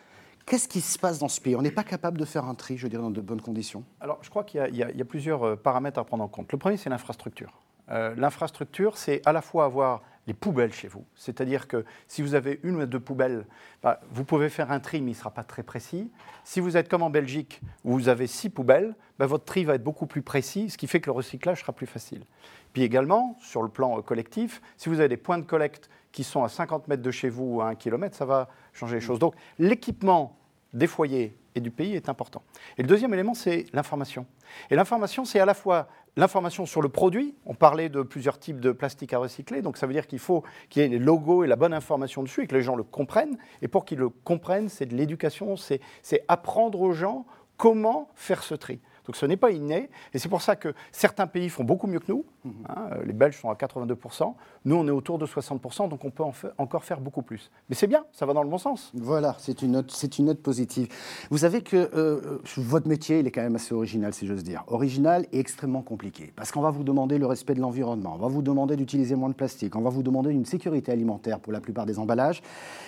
Qu'est-ce 0.46 0.68
qui 0.68 0.80
se 0.80 1.00
passe 1.00 1.18
dans 1.18 1.28
ce 1.28 1.40
pays? 1.40 1.56
On 1.56 1.62
n'est 1.62 1.72
pas 1.72 1.82
capable 1.82 2.18
de 2.18 2.24
faire 2.24 2.44
un 2.44 2.54
tri, 2.54 2.76
je 2.76 2.86
dirais, 2.86 3.02
dans 3.02 3.10
de 3.10 3.20
bonnes 3.20 3.42
conditions? 3.42 3.82
Alors, 3.98 4.20
je 4.22 4.30
crois 4.30 4.44
qu'il 4.44 4.60
y, 4.72 4.82
a 4.84 5.04
plusieurs 5.04 5.60
paramètres 5.60 5.98
à 5.98 6.04
prendre 6.04 6.22
en 6.22 6.28
compte. 6.28 6.52
Le 6.52 6.58
premier, 6.58 6.76
c'est 6.76 6.90
l'infrastructure. 6.90 7.65
Euh, 7.90 8.14
l'infrastructure, 8.16 8.96
c'est 8.96 9.22
à 9.26 9.32
la 9.32 9.42
fois 9.42 9.64
avoir 9.64 10.02
les 10.26 10.34
poubelles 10.34 10.72
chez 10.72 10.88
vous. 10.88 11.04
C'est-à-dire 11.14 11.68
que 11.68 11.84
si 12.08 12.20
vous 12.20 12.34
avez 12.34 12.58
une 12.64 12.82
ou 12.82 12.86
deux 12.86 12.98
poubelles, 13.00 13.46
bah, 13.82 14.00
vous 14.10 14.24
pouvez 14.24 14.48
faire 14.48 14.72
un 14.72 14.80
tri, 14.80 15.00
mais 15.00 15.12
il 15.12 15.14
ne 15.14 15.18
sera 15.18 15.30
pas 15.30 15.44
très 15.44 15.62
précis. 15.62 16.10
Si 16.42 16.58
vous 16.60 16.76
êtes 16.76 16.88
comme 16.88 17.02
en 17.02 17.10
Belgique, 17.10 17.60
où 17.84 17.92
vous 17.92 18.08
avez 18.08 18.26
six 18.26 18.50
poubelles, 18.50 18.94
bah, 19.18 19.26
votre 19.26 19.44
tri 19.44 19.64
va 19.64 19.74
être 19.76 19.84
beaucoup 19.84 20.06
plus 20.06 20.22
précis, 20.22 20.70
ce 20.70 20.78
qui 20.78 20.88
fait 20.88 21.00
que 21.00 21.06
le 21.06 21.12
recyclage 21.12 21.60
sera 21.60 21.72
plus 21.72 21.86
facile. 21.86 22.24
Puis 22.72 22.82
également, 22.82 23.36
sur 23.40 23.62
le 23.62 23.68
plan 23.68 23.98
euh, 23.98 24.02
collectif, 24.02 24.60
si 24.76 24.88
vous 24.88 24.98
avez 24.98 25.08
des 25.08 25.16
points 25.16 25.38
de 25.38 25.44
collecte 25.44 25.88
qui 26.10 26.24
sont 26.24 26.42
à 26.42 26.48
50 26.48 26.88
mètres 26.88 27.02
de 27.02 27.10
chez 27.10 27.28
vous 27.28 27.56
ou 27.56 27.60
à 27.60 27.68
1 27.68 27.74
km, 27.76 28.16
ça 28.16 28.24
va 28.24 28.48
changer 28.72 28.96
les 28.96 29.00
choses. 29.00 29.18
Donc 29.18 29.34
l'équipement 29.58 30.36
des 30.72 30.86
foyers 30.86 31.36
et 31.56 31.60
du 31.60 31.70
pays 31.70 31.94
est 31.94 32.08
important. 32.08 32.42
Et 32.78 32.82
le 32.82 32.88
deuxième 32.88 33.12
élément, 33.14 33.34
c'est 33.34 33.66
l'information. 33.72 34.26
Et 34.70 34.76
l'information, 34.76 35.24
c'est 35.24 35.40
à 35.40 35.46
la 35.46 35.54
fois 35.54 35.88
l'information 36.16 36.66
sur 36.66 36.82
le 36.82 36.88
produit. 36.88 37.34
On 37.46 37.54
parlait 37.54 37.88
de 37.88 38.02
plusieurs 38.02 38.38
types 38.38 38.60
de 38.60 38.72
plastique 38.72 39.12
à 39.12 39.18
recycler, 39.18 39.62
donc 39.62 39.76
ça 39.76 39.86
veut 39.86 39.92
dire 39.92 40.06
qu'il 40.06 40.18
faut 40.18 40.44
qu'il 40.68 40.82
y 40.82 40.84
ait 40.84 40.88
les 40.88 40.98
logos 40.98 41.44
et 41.44 41.46
la 41.46 41.56
bonne 41.56 41.74
information 41.74 42.22
dessus 42.22 42.42
et 42.42 42.46
que 42.46 42.54
les 42.54 42.62
gens 42.62 42.76
le 42.76 42.84
comprennent. 42.84 43.38
Et 43.62 43.68
pour 43.68 43.84
qu'ils 43.84 43.98
le 43.98 44.10
comprennent, 44.10 44.68
c'est 44.68 44.86
de 44.86 44.94
l'éducation, 44.94 45.56
c'est 45.56 45.80
apprendre 46.28 46.80
aux 46.80 46.92
gens 46.92 47.26
comment 47.56 48.10
faire 48.14 48.42
ce 48.42 48.54
tri. 48.54 48.80
Donc 49.06 49.16
ce 49.16 49.24
n'est 49.24 49.36
pas 49.36 49.50
inné, 49.50 49.88
et 50.12 50.18
c'est 50.18 50.28
pour 50.28 50.42
ça 50.42 50.56
que 50.56 50.74
certains 50.90 51.26
pays 51.26 51.48
font 51.48 51.64
beaucoup 51.64 51.86
mieux 51.86 52.00
que 52.00 52.10
nous. 52.10 52.24
Hein, 52.68 52.88
les 53.04 53.12
Belges 53.12 53.40
sont 53.40 53.50
à 53.50 53.54
82%, 53.54 54.34
nous 54.64 54.76
on 54.76 54.86
est 54.86 54.90
autour 54.90 55.18
de 55.18 55.26
60%, 55.26 55.88
donc 55.88 56.04
on 56.04 56.10
peut 56.10 56.22
encore 56.58 56.84
faire 56.84 57.00
beaucoup 57.00 57.22
plus. 57.22 57.50
Mais 57.68 57.74
c'est 57.74 57.86
bien, 57.86 58.04
ça 58.12 58.26
va 58.26 58.32
dans 58.32 58.42
le 58.42 58.48
bon 58.48 58.58
sens. 58.58 58.92
Voilà, 58.94 59.36
c'est 59.38 59.62
une 59.62 59.72
note, 59.72 60.42
positive. 60.42 60.88
Vous 61.30 61.38
savez 61.38 61.62
que 61.62 61.90
euh, 61.94 62.38
votre 62.56 62.88
métier, 62.88 63.20
il 63.20 63.26
est 63.26 63.30
quand 63.30 63.42
même 63.42 63.56
assez 63.56 63.74
original, 63.74 64.12
si 64.12 64.26
j'ose 64.26 64.42
dire. 64.42 64.64
Original 64.68 65.26
et 65.32 65.38
extrêmement 65.38 65.82
compliqué, 65.82 66.32
parce 66.36 66.52
qu'on 66.52 66.60
va 66.60 66.70
vous 66.70 66.84
demander 66.84 67.18
le 67.18 67.26
respect 67.26 67.54
de 67.54 67.60
l'environnement, 67.60 68.14
on 68.14 68.18
va 68.18 68.28
vous 68.28 68.42
demander 68.42 68.76
d'utiliser 68.76 69.14
moins 69.14 69.28
de 69.28 69.34
plastique, 69.34 69.76
on 69.76 69.82
va 69.82 69.90
vous 69.90 70.02
demander 70.02 70.30
une 70.30 70.44
sécurité 70.44 70.92
alimentaire 70.92 71.40
pour 71.40 71.52
la 71.52 71.60
plupart 71.60 71.86
des 71.86 71.98
emballages. 71.98 72.42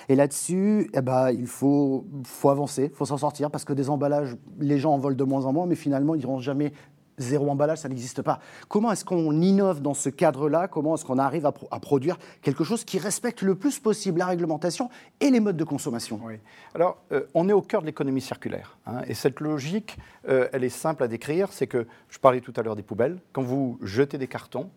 Et 0.08 0.16
là-dessus, 0.16 0.90
eh 0.94 1.00
ben, 1.00 1.30
il 1.30 1.46
faut, 1.46 2.04
faut 2.24 2.50
avancer, 2.50 2.90
faut 2.94 3.04
s'en 3.04 3.18
sortir, 3.18 3.50
parce 3.50 3.64
que 3.64 3.72
des 3.72 3.90
emballages, 3.90 4.36
les 4.58 4.78
gens 4.78 4.92
en 4.92 4.98
volent 4.98 5.16
de 5.16 5.24
moins 5.24 5.46
en 5.46 5.52
moins, 5.52 5.66
mais 5.66 5.74
finalement, 5.74 6.14
ils 6.14 6.20
diront 6.20 6.38
jamais 6.38 6.72
zéro 7.18 7.50
emballage, 7.50 7.78
ça 7.78 7.88
n'existe 7.88 8.22
pas. 8.22 8.40
Comment 8.68 8.92
est-ce 8.92 9.04
qu'on 9.04 9.40
innove 9.40 9.80
dans 9.82 9.94
ce 9.94 10.08
cadre-là? 10.08 10.68
Comment 10.68 10.94
est-ce 10.94 11.04
qu'on 11.04 11.18
arrive 11.18 11.46
à, 11.46 11.80
produire 11.80 12.18
quelque 12.42 12.64
chose 12.64 12.84
qui 12.84 12.98
respecte 12.98 13.42
le 13.42 13.54
plus 13.54 13.78
possible 13.78 14.18
la 14.18 14.26
réglementation 14.26 14.90
et 15.20 15.30
les 15.30 15.40
modes 15.40 15.56
de 15.56 15.64
consommation? 15.64 16.20
Alors, 16.74 16.98
euh, 17.12 17.26
on 17.34 17.48
est 17.48 17.52
au 17.52 17.62
cœur 17.62 17.82
de 17.82 17.86
l'économie 17.86 18.20
circulaire. 18.20 18.78
Hein, 18.86 19.02
et 19.06 19.14
cette 19.14 19.40
logique, 19.40 19.98
euh, 20.28 20.48
elle 20.52 20.64
est 20.64 20.68
simple 20.68 21.02
à 21.02 21.08
décrire. 21.08 21.52
C'est 21.52 21.66
que, 21.66 21.86
je 22.08 22.18
parlais 22.18 22.40
tout 22.40 22.52
à 22.56 22.62
l'heure 22.62 22.76
des 22.76 22.82
poubelles. 22.82 23.18
Quand 23.32 23.42
vous 23.42 23.78
jetez 23.82 24.18
des 24.18 24.28
cartons, 24.28 24.70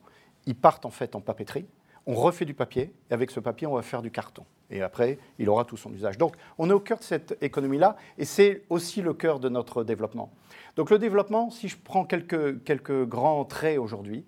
ils 0.45 0.55
partent 0.55 0.86
en 0.86 0.89
fait 0.89 1.15
en 1.15 1.21
papeterie 1.21 1.65
on 2.05 2.15
refait 2.15 2.46
du 2.46 2.53
papier, 2.53 2.93
et 3.10 3.13
avec 3.13 3.31
ce 3.31 3.39
papier, 3.39 3.67
on 3.67 3.75
va 3.75 3.81
faire 3.81 4.01
du 4.01 4.12
carton. 4.12 4.46
Et 4.70 4.81
après, 4.81 5.20
il 5.38 5.50
aura 5.50 5.65
tout 5.65 5.77
son 5.77 5.93
usage. 5.93 6.17
Donc, 6.17 6.36
on 6.58 6.70
est 6.70 6.74
au 6.74 6.79
cœur 6.79 7.00
de 7.00 7.03
cette 7.03 7.38
économie-là, 7.41 7.96
et 8.17 8.25
c'est 8.25 8.63
aussi 8.70 9.01
le 9.01 9.13
cœur 9.13 9.39
de 9.39 9.50
notre 9.50 9.84
développement. 9.84 10.31
Donc, 10.75 10.89
le 10.89 10.98
développement, 10.98 11.50
si 11.50 11.67
je 11.67 11.77
prends 11.81 12.05
quelques, 12.05 12.63
quelques 12.63 13.05
grands 13.05 13.46
traits 13.46 13.77
aujourd'hui, 13.77 14.25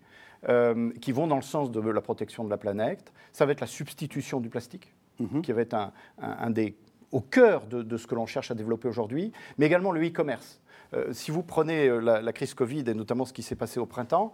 euh, 0.49 0.91
qui 0.99 1.13
vont 1.13 1.27
dans 1.27 1.37
le 1.37 1.41
sens 1.41 1.71
de 1.71 1.79
la 1.79 2.01
protection 2.01 2.43
de 2.43 2.49
la 2.49 2.57
planète, 2.57 3.13
ça 3.31 3.45
va 3.45 3.53
être 3.53 3.61
la 3.61 3.67
substitution 3.67 4.41
du 4.41 4.49
plastique, 4.49 4.93
mhm. 5.19 5.41
qui 5.41 5.53
va 5.53 5.61
être 5.61 5.75
un, 6.21 6.49
des 6.49 6.75
au 7.13 7.21
cœur 7.21 7.67
de, 7.67 7.95
ce 7.95 8.07
que 8.07 8.15
l'on 8.15 8.25
cherche 8.25 8.51
à 8.51 8.55
développer 8.55 8.89
aujourd'hui, 8.89 9.31
mais 9.57 9.67
également 9.67 9.91
le 9.91 10.05
e-commerce. 10.05 10.59
Euh, 10.93 11.13
si 11.13 11.31
vous 11.31 11.43
prenez 11.43 11.87
euh, 11.87 11.99
la, 11.99 12.21
la, 12.21 12.33
crise 12.33 12.55
Covid 12.55 12.83
et 12.87 12.93
notamment 12.93 13.23
ce 13.23 13.31
qui 13.31 13.43
s'est 13.43 13.55
passé 13.55 13.79
au 13.79 13.85
printemps, 13.85 14.33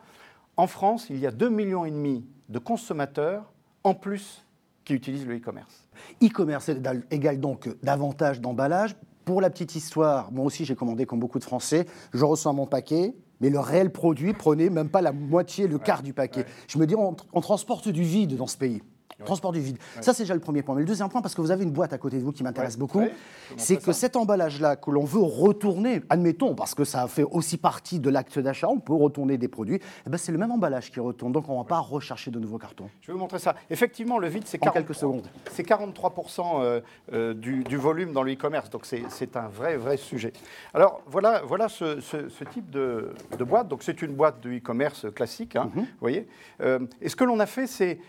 en 0.60 0.68
France, 0.68 1.08
il 1.10 1.20
y 1.20 1.25
a 1.25 1.32
2,5 1.32 1.50
millions 1.51 1.86
et 1.86 1.92
demi 1.92 2.25
de 2.50 2.60
consommateurs 2.60 3.54
en 3.86 3.94
plus 3.94 4.46
qui 4.84 4.94
utilisent 4.94 5.25
le 5.25 5.38
e-commerce. 5.38 5.88
E-commerce 6.22 6.70
égale 7.12 7.39
donc 7.39 7.70
davantage 7.82 8.42
d'emballage. 8.42 8.94
Pour 9.24 9.39
la 9.39 9.50
petite 9.50 9.75
histoire, 9.75 10.34
moi 10.34 10.44
aussi 10.44 10.66
j'ai 10.66 10.75
commandé 10.75 11.06
comme 11.06 11.22
beaucoup 11.22 11.39
de 11.39 11.46
Français, 11.46 11.86
je 12.13 12.25
reçois 12.25 12.51
mon 12.51 12.66
paquet, 12.66 13.16
mais 13.39 13.50
le 13.50 13.60
réel 13.60 13.89
produit 13.89 14.34
prenait 14.34 14.70
même 14.70 14.89
pas 14.89 15.01
la 15.01 15.13
moitié, 15.13 15.66
le 15.66 15.80
quart 15.80 16.04
du 16.04 16.12
paquet. 16.12 16.46
Je 16.68 16.78
me 16.78 16.86
dis, 16.86 16.96
on 16.96 17.42
transporte 17.42 17.88
du 17.88 18.04
vide 18.04 18.36
dans 18.36 18.48
ce 18.48 18.58
pays. 18.58 18.82
Transport 19.25 19.51
du 19.51 19.59
vide. 19.59 19.77
Ça, 20.01 20.13
c'est 20.13 20.23
déjà 20.23 20.33
le 20.33 20.39
premier 20.39 20.61
point. 20.61 20.75
Mais 20.75 20.81
le 20.81 20.88
deuxième 20.88 21.09
point, 21.09 21.21
parce 21.21 21.35
que 21.35 21.41
vous 21.41 21.51
avez 21.51 21.63
une 21.63 21.71
boîte 21.71 21.93
à 21.93 21.97
côté 21.97 22.17
de 22.17 22.23
vous 22.23 22.31
qui 22.31 22.43
m'intéresse 22.43 22.77
beaucoup, 22.77 23.03
c'est 23.57 23.77
que 23.77 23.91
cet 23.91 24.15
emballage-là 24.15 24.75
que 24.75 24.91
l'on 24.91 25.03
veut 25.03 25.21
retourner, 25.21 26.01
admettons, 26.09 26.55
parce 26.55 26.75
que 26.75 26.83
ça 26.83 27.07
fait 27.07 27.23
aussi 27.23 27.57
partie 27.57 27.99
de 27.99 28.09
l'acte 28.09 28.39
d'achat, 28.39 28.67
on 28.69 28.79
peut 28.79 28.93
retourner 28.93 29.38
des 29.38 29.47
produits, 29.47 29.79
eh 30.05 30.09
ben, 30.09 30.17
c'est 30.17 30.31
le 30.31 30.38
même 30.38 30.51
emballage 30.51 30.91
qui 30.91 30.99
retourne. 30.99 31.31
Donc, 31.31 31.49
on 31.49 31.53
ne 31.53 31.57
va 31.59 31.65
pas 31.65 31.79
rechercher 31.79 32.31
de 32.31 32.39
nouveaux 32.39 32.57
cartons. 32.57 32.89
Je 33.01 33.07
vais 33.07 33.13
vous 33.13 33.19
montrer 33.19 33.39
ça. 33.39 33.55
Effectivement, 33.69 34.19
le 34.19 34.27
vide, 34.27 34.43
c'est 34.45 34.61
43%, 34.61 36.61
euh, 36.61 36.81
euh, 37.13 37.33
du, 37.33 37.77
volume 37.77 38.13
dans 38.13 38.23
le 38.23 38.33
e-commerce. 38.33 38.69
Donc, 38.69 38.85
c'est 38.85 39.35
un 39.35 39.47
vrai, 39.47 39.77
vrai 39.77 39.97
sujet. 39.97 40.33
Alors, 40.73 41.01
voilà, 41.07 41.41
voilà 41.45 41.69
ce, 41.69 41.99
type 42.45 42.69
de, 42.69 43.13
boîte. 43.39 43.67
Donc, 43.67 43.83
c'est 43.83 44.01
une 44.01 44.13
boîte 44.13 44.41
de 44.41 44.51
e-commerce 44.51 45.07
classique, 45.13 45.55
hein, 45.55 45.71
mhm. 45.75 45.83
vous 45.83 45.88
voyez. 45.99 46.27
Euh, 46.61 46.79
et 47.01 47.09
ce 47.09 47.15
que 47.15 47.23
l'on 47.23 47.39
a 47.39 47.45
fait, 47.45 47.67
c'est 47.67 47.99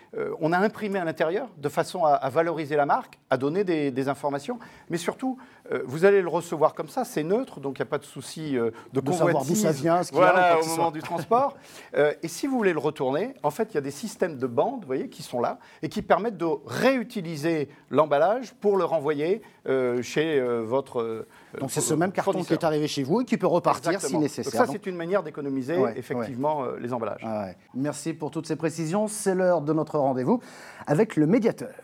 on 0.40 0.52
a 0.52 0.58
imprimé 0.58 0.99
à 1.00 1.04
l'intérieur, 1.04 1.48
de 1.56 1.68
façon 1.68 2.04
à, 2.04 2.28
valoriser 2.28 2.76
la 2.76 2.86
marque, 2.86 3.18
à 3.30 3.36
donner 3.36 3.64
des, 3.64 4.08
informations. 4.08 4.58
Mais 4.88 4.96
surtout, 4.96 5.38
euh, 5.70 5.82
vous 5.84 6.04
allez 6.04 6.22
le 6.22 6.28
recevoir 6.28 6.74
comme 6.74 6.88
ça, 6.88 7.04
c'est 7.04 7.22
neutre, 7.22 7.60
donc 7.60 7.78
il 7.78 7.82
n'y 7.82 7.88
a 7.88 7.90
pas 7.90 7.98
de 7.98 8.04
souci 8.04 8.56
euh, 8.56 8.70
de, 8.92 9.00
de 9.00 9.06
d'où 9.06 9.54
ça 9.54 9.72
vient, 9.72 10.02
ce 10.02 10.12
voilà, 10.12 10.58
au 10.58 10.66
moment 10.66 10.90
du 10.90 11.02
transport. 11.02 11.56
Euh, 11.96 12.12
et 12.22 12.28
si 12.28 12.46
vous 12.46 12.56
voulez 12.56 12.72
le 12.72 12.78
retourner, 12.78 13.34
en 13.42 13.50
fait, 13.50 13.72
il 13.72 13.74
y 13.74 13.78
a 13.78 13.80
des 13.80 13.90
systèmes 13.90 14.36
de 14.36 14.46
bandes, 14.46 14.80
vous 14.80 14.86
voyez, 14.86 15.08
qui 15.08 15.22
sont 15.22 15.40
là 15.40 15.58
et 15.82 15.88
qui 15.88 16.02
permettent 16.02 16.36
de 16.36 16.46
réutiliser 16.66 17.68
l'emballage 17.90 18.54
pour 18.54 18.76
le 18.76 18.84
renvoyer 18.84 19.42
chez 20.02 20.40
votre 20.62 21.26
donc 21.58 21.70
c'est 21.70 21.80
ce 21.80 21.94
même 21.94 22.12
carton 22.12 22.42
qui 22.42 22.52
est 22.52 22.64
arrivé 22.64 22.88
chez 22.88 23.02
vous 23.02 23.22
et 23.22 23.24
qui 23.24 23.36
peut 23.36 23.46
repartir 23.46 24.00
si 24.00 24.16
nécessaire. 24.16 24.60
Donc 24.60 24.66
ça, 24.66 24.72
c'est 24.72 24.86
une 24.86 24.96
manière 24.96 25.22
d'économiser 25.22 25.76
effectivement 25.96 26.64
les 26.80 26.92
emballages. 26.92 27.26
Merci 27.74 28.12
pour 28.14 28.30
toutes 28.30 28.46
ces 28.46 28.56
précisions. 28.56 29.08
C'est 29.08 29.34
l'heure 29.34 29.60
de 29.60 29.72
notre 29.72 29.98
rendez-vous 29.98 30.40
avec 30.86 31.16
le 31.16 31.26
médiateur. 31.26 31.74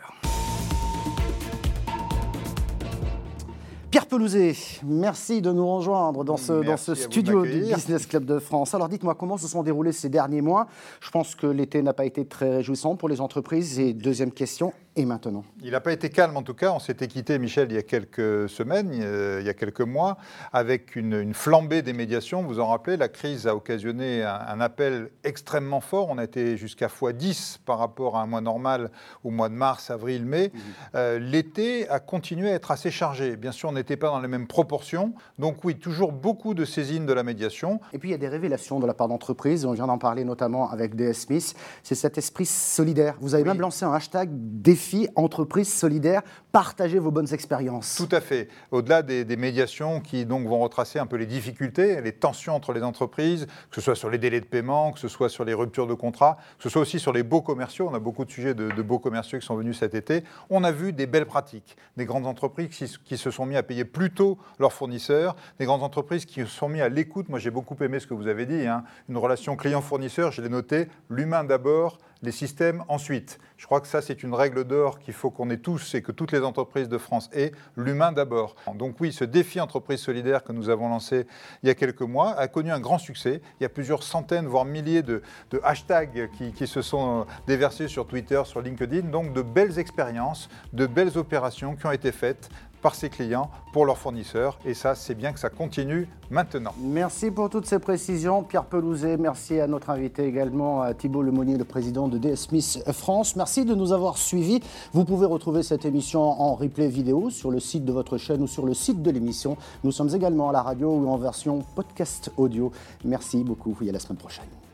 Pierre 3.91 4.07
Pelouzet, 4.07 4.53
merci 4.85 5.41
de 5.41 5.51
nous 5.53 5.67
rejoindre 5.75 6.23
dans 6.23 6.37
ce, 6.37 6.53
dans 6.53 6.77
ce 6.77 6.95
studio 6.95 7.47
du 7.47 7.61
Business 7.61 8.07
Club 8.07 8.27
de 8.27 8.39
France. 8.39 8.75
Alors 8.75 8.91
dites-moi 8.91 9.15
comment 9.15 9.39
se 9.39 9.49
sont 9.49 9.63
déroulés 9.63 9.93
ces 9.93 10.11
derniers 10.11 10.43
mois? 10.43 10.67
Je 11.01 11.11
pense 11.11 11.35
que 11.35 11.47
l'été 11.47 11.81
n'a 11.81 11.95
pas 11.95 12.05
été 12.05 12.27
très 12.27 12.57
réjouissant 12.57 12.97
pour 12.97 13.09
les 13.09 13.23
entreprises. 13.23 13.81
Et 13.81 13.95
deuxième 13.95 14.33
question, 14.33 14.75
et 14.97 15.05
maintenant 15.05 15.45
Il 15.63 15.73
n'a 15.73 15.81
pas 15.81 15.93
été 15.93 16.09
calme 16.09 16.37
en 16.37 16.43
tout 16.43 16.55
cas. 16.55 16.73
On 16.73 16.79
s'était 16.79 17.07
quitté, 17.07 17.39
Michel, 17.39 17.71
il 17.71 17.75
y 17.75 17.79
a 17.79 17.83
quelques 17.83 18.49
semaines, 18.49 18.93
il 18.93 19.47
y 19.47 19.49
a 19.49 19.55
quelques 19.55 19.83
mois, 19.83 20.17
avec 20.53 20.97
une, 20.97 21.35
flambée 21.35 21.83
des 21.83 21.93
médiations. 21.93 22.43
Vous 22.43 22.61
en 22.61 22.67
rappelez, 22.67 22.97
la 22.97 23.09
crise 23.09 23.47
a 23.47 23.55
occasionné 23.55 24.23
un, 24.23 24.61
appel 24.61 25.11
extrêmement 25.23 25.81
fort. 25.81 26.09
On 26.09 26.17
a 26.17 26.25
été 26.25 26.57
jusqu'à 26.57 26.87
x10 26.87 27.59
par 27.65 27.79
rapport 27.79 28.17
à 28.17 28.23
un 28.23 28.27
mois 28.27 28.41
normal 28.41 28.91
au 29.23 29.31
mois 29.31 29.51
de 29.51 29.55
mars, 29.55 29.91
avril, 29.91 30.25
mai. 30.25 30.51
Mhm. 30.53 30.61
Euh, 30.95 31.19
l'été 31.19 31.89
a 31.91 32.01
continué 32.01 32.51
à 32.51 32.55
être 32.55 32.71
assez 32.71 32.91
chargé. 32.91 33.37
Bien 33.37 33.53
sûr, 33.53 33.69
on 33.69 33.73
n'était 33.73 33.99
pas 33.99 34.09
dans 34.09 34.21
les 34.21 34.29
mêmes 34.29 34.47
proportions. 34.47 35.13
Donc 35.39 35.63
oui, 35.65 35.79
toujours 35.79 36.13
beaucoup 36.13 36.55
de 36.55 36.65
saisines 36.65 37.05
de 37.05 37.13
la 37.13 37.23
médiation. 37.23 37.81
Et 37.93 37.99
puis 37.99 38.09
il 38.09 38.13
y 38.13 38.15
a 38.15 38.19
des 38.19 38.29
révélations 38.29 38.81
de 38.81 38.87
la 38.87 38.95
part 38.95 39.09
d'entreprises. 39.09 39.67
On 39.67 39.73
vient 39.73 39.89
d'en 39.89 39.99
parler 39.99 40.25
notamment 40.25 40.71
avec 40.71 40.97
DS 40.97 41.13
Smith. 41.13 41.55
C'est 41.83 41.95
cet 41.95 42.17
esprit 42.17 42.47
solidaire. 42.47 43.17
Vous 43.21 43.35
avez 43.35 43.45
même 43.45 43.61
lancé 43.61 43.85
un 43.85 43.93
hashtag 43.93 44.31
défi 44.33 44.86
entreprise 45.15 45.73
solidaire, 45.73 46.23
partagez 46.53 46.99
vos 46.99 47.11
bonnes 47.11 47.33
expériences. 47.33 47.97
Tout 47.97 48.15
à 48.15 48.21
fait. 48.21 48.49
Au-delà 48.71 49.03
des, 49.03 49.37
médiations 49.37 50.01
qui 50.01 50.25
donc 50.25 50.47
vont 50.47 50.59
retracer 50.59 50.99
un 50.99 51.07
peu 51.07 51.17
les 51.17 51.27
difficultés, 51.27 52.01
les 52.01 52.13
tensions 52.13 52.55
entre 52.55 52.73
les 52.73 52.83
entreprises, 52.83 53.47
que 53.71 53.77
ce 53.77 53.81
soit 53.81 53.95
sur 53.95 54.09
les 54.09 54.19
délais 54.19 54.41
de 54.41 54.47
paiement, 54.47 54.93
que 54.93 54.99
ce 54.99 55.09
soit 55.09 55.29
sur 55.29 55.45
les 55.45 55.53
ruptures 55.53 55.87
de 55.87 55.95
contrat, 55.95 56.39
que 56.57 56.63
ce 56.63 56.69
soit 56.69 56.83
aussi 56.83 56.99
sur 56.99 57.13
les 57.13 57.23
beaux 57.23 57.43
commerciaux. 57.43 57.89
On 57.91 57.95
a 57.95 57.99
beaucoup 57.99 58.25
de 58.25 58.31
sujets 58.31 58.55
de, 58.55 58.83
beaux 58.83 58.99
commerciaux 58.99 59.39
qui 59.39 59.45
sont 59.45 59.57
venus 59.57 59.79
cet 59.79 59.95
été. 59.95 60.25
On 60.49 60.65
a 60.65 60.73
vu 60.73 60.93
des 60.93 61.07
belles 61.07 61.27
pratiques, 61.27 61.77
des 61.97 62.07
grandes 62.07 62.27
entreprises 62.27 62.99
qui, 63.05 63.17
se 63.19 63.31
sont 63.31 63.47
mis 63.47 63.57
à 63.57 63.63
payer 63.63 63.85
plus 63.85 64.11
tôt 64.11 64.39
leurs 64.59 64.73
fournisseurs, 64.73 65.37
des 65.59 65.67
grandes 65.67 65.83
entreprises 65.83 66.25
qui 66.25 66.41
se 66.41 66.47
sont 66.47 66.69
mis 66.69 66.81
à 66.81 66.89
l'écoute. 66.89 67.29
Moi, 67.29 67.39
j'ai 67.39 67.51
beaucoup 67.51 67.77
aimé 67.83 68.01
ce 68.01 68.07
que 68.07 68.15
vous 68.15 68.29
avez 68.29 68.47
dit, 68.47 68.67
hein. 68.67 68.85
une 69.09 69.19
relation 69.19 69.57
client-fournisseur, 69.57 70.33
je 70.33 70.41
l'ai 70.43 70.49
noté, 70.49 70.89
l'humain 71.11 71.45
d'abord, 71.45 71.99
les 72.23 72.33
systèmes 72.33 72.85
ensuite. 72.89 73.39
Je 73.57 73.67
crois 73.67 73.81
que 73.81 73.87
ça, 73.87 74.03
c'est 74.03 74.23
une 74.23 74.35
règle 74.35 74.65
d'or 74.65 74.99
qu'il 74.99 75.15
faut 75.15 75.31
qu'on 75.31 75.49
ait 75.51 75.57
tous 75.57 75.95
et 75.95 76.03
que 76.03 76.13
toutes 76.13 76.33
les 76.33 76.41
entreprises 76.41 76.89
de 76.89 76.99
France 76.99 77.31
aient, 77.33 77.53
l'humain 77.77 78.13
d'abord. 78.13 78.55
Donc 78.75 78.97
oui, 79.01 79.13
ce 79.13 79.25
défi 79.25 79.61
entreprise 79.61 80.01
solidaire 80.01 80.45
que 80.45 80.53
nous 80.53 80.69
avons 80.69 80.89
lancé 80.89 81.27
il 81.63 81.69
y 81.69 81.71
a 81.71 81.75
quelques 81.75 82.03
mois 82.03 82.33
a 82.39 82.49
connu 82.49 82.71
un 82.71 82.81
grand 82.81 82.99
succès. 82.99 83.41
Il 83.61 83.63
y 83.63 83.67
a 83.67 83.69
plusieurs 83.69 84.03
centaines, 84.03 84.47
voire 84.47 84.65
milliers 84.65 85.03
de, 85.03 85.23
hashtags 85.63 86.31
qui, 86.55 86.67
se 86.67 86.83
sont 86.83 87.27
déversés 87.47 87.89
sur 87.89 88.07
Twitter, 88.07 88.43
sur 88.45 88.61
LinkedIn. 88.61 89.09
Donc 89.09 89.33
de 89.33 89.43
belles 89.43 89.79
expériences, 89.79 90.49
de 90.73 90.87
belles 90.87 91.17
opérations 91.17 91.77
qui 91.77 91.87
ont 91.87 91.93
été 91.93 92.13
faites 92.13 92.49
par 92.83 92.95
ses 92.95 93.09
clients 93.09 93.51
pour 93.73 93.87
leurs 93.87 93.99
fournisseurs. 93.99 94.59
Et 94.65 94.75
ça, 94.75 94.95
c'est 94.95 95.15
bien 95.15 95.33
que 95.33 95.41
ça 95.41 95.51
continue 95.51 96.09
maintenant. 96.31 96.73
Merci 96.81 97.31
pour 97.31 97.51
toutes 97.51 97.67
ces 97.67 97.79
précisions, 97.79 98.43
Pierre 98.43 98.65
Pelouzet. 98.65 99.17
Merci 99.17 99.61
à 99.61 99.67
notre 99.67 99.91
invité 99.91 100.25
également, 100.25 100.83
à 100.83 100.95
Thibault 100.95 101.23
Lemonnier, 101.23 101.57
le 101.57 101.65
président 101.65 102.09
de 102.09 102.19
DS 102.19 102.37
Smith 102.37 102.83
France. 102.93 103.37
Merci 103.37 103.65
de 103.65 103.75
nous 103.75 103.93
avoir 103.93 104.19
suivis. 104.19 104.61
Vous 104.93 105.05
pouvez 105.05 105.27
retrouver 105.27 105.63
cette 105.63 105.85
émission 105.85 106.23
en 106.23 106.55
replay 106.55 106.89
vidéo 106.89 107.31
sur 107.31 107.51
le 107.51 107.61
site 107.61 107.85
de 107.85 107.93
votre 107.93 108.19
chaîne 108.19 108.43
ou 108.43 108.47
sur 108.47 108.67
le 108.67 108.75
site 108.75 109.03
de 109.03 109.11
l'émission. 109.11 109.57
Nous 109.85 109.93
sommes 109.93 110.15
également 110.15 110.51
à 110.51 110.53
la 110.53 110.63
radio 110.63 110.91
ou 110.91 111.09
en 111.09 111.17
version 111.17 111.65
podcast 111.75 112.31
audio. 112.37 112.73
Merci 113.05 113.45
beaucoup 113.45 113.77
et 113.83 113.89
à 113.89 113.93
la 113.93 113.99
semaine 113.99 114.19
prochaine. 114.19 114.66